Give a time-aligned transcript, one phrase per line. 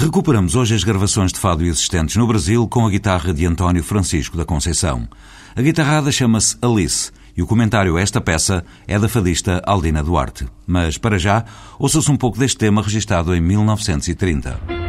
[0.00, 4.34] Recuperamos hoje as gravações de fado existentes no Brasil com a guitarra de António Francisco
[4.34, 5.06] da Conceição.
[5.54, 10.46] A guitarrada chama-se Alice e o comentário a esta peça é da fadista Aldina Duarte.
[10.66, 11.44] Mas, para já,
[11.78, 14.79] ouça-se um pouco deste tema registado em 1930.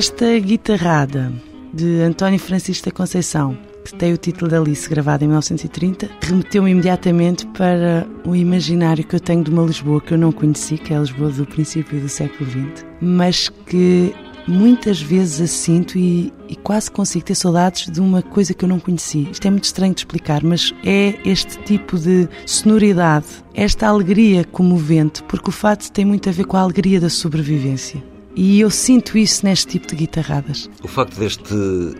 [0.00, 1.30] Esta guitarrada
[1.74, 6.70] de António Francisco da Conceição, que tem o título de Alice, gravada em 1930, remeteu-me
[6.70, 10.94] imediatamente para o imaginário que eu tenho de uma Lisboa que eu não conheci, que
[10.94, 14.14] é a Lisboa do princípio do século XX, mas que
[14.48, 18.70] muitas vezes a sinto e, e, quase consigo ter saudades de uma coisa que eu
[18.70, 19.28] não conheci.
[19.30, 25.22] Isto é muito estranho de explicar, mas é este tipo de sonoridade, esta alegria comovente,
[25.24, 28.02] porque o fato tem muito a ver com a alegria da sobrevivência.
[28.34, 30.70] E eu sinto isso neste tipo de guitarradas.
[30.82, 31.54] O facto deste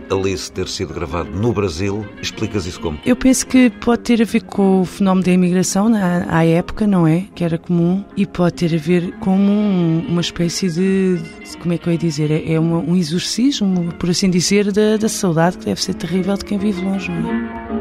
[0.09, 2.97] Alice ter sido gravado no Brasil, explicas isso como?
[3.05, 6.87] Eu penso que pode ter a ver com o fenómeno da imigração na, à época,
[6.87, 7.25] não é?
[7.35, 11.19] Que era comum, e pode ter a ver com um, uma espécie de,
[11.59, 12.31] Como é que eu ia dizer?
[12.31, 16.45] É, é um exorcismo, por assim dizer, da, da saudade que deve ser terrível de
[16.45, 17.80] quem vive longe, não é?